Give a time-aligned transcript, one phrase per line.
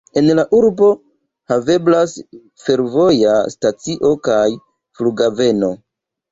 [0.19, 0.87] En la urbo
[1.53, 2.15] haveblas
[2.65, 4.43] fervoja stacio kaj
[4.99, 5.75] flughaveno.